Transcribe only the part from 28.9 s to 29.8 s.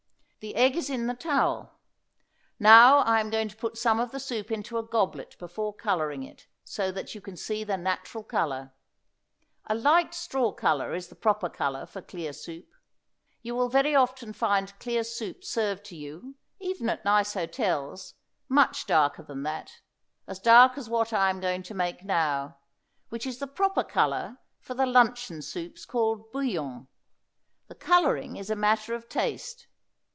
of taste.